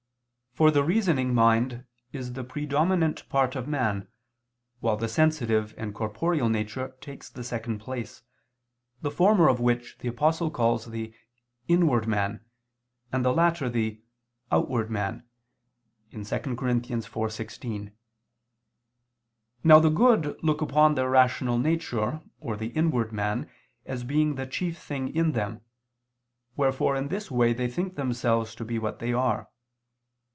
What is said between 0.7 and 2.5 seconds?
reasoning mind is the